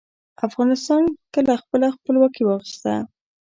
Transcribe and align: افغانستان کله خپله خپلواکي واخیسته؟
افغانستان 0.47 1.03
کله 1.33 1.53
خپله 1.61 1.87
خپلواکي 1.95 2.43
واخیسته؟ 2.45 2.93